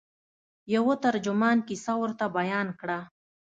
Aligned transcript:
یوه 0.75 0.95
ترجمان 1.05 1.57
کیسه 1.67 1.93
ورته 2.01 2.25
بیان 2.37 2.67
کړه. 2.79 2.99